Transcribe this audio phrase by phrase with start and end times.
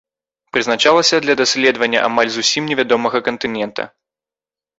[0.55, 3.83] Прызначалася для даследавання амаль зусім невядомага кантынента.